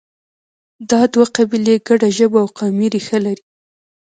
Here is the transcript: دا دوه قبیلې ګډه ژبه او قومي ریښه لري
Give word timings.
دا 0.89 1.01
دوه 1.13 1.27
قبیلې 1.35 1.75
ګډه 1.87 2.07
ژبه 2.17 2.37
او 2.43 2.47
قومي 2.57 2.87
ریښه 2.93 3.17
لري 3.25 3.43